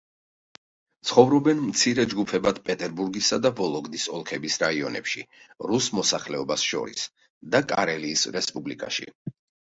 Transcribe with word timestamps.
ცხოვრობენ 1.09 1.59
მცირე 1.65 2.05
ჯგუფებად 2.13 2.59
პეტერბურგისა 2.69 3.39
და 3.47 3.51
ვოლოგდის 3.59 4.07
ოლქების 4.17 4.57
რაიონებში 4.65 5.23
რუს 5.73 5.91
მოსახლეობას 6.01 6.67
შორის 6.73 7.07
და 7.53 7.65
კარელიის 7.75 8.27
რესპუბლიკაში. 8.41 9.09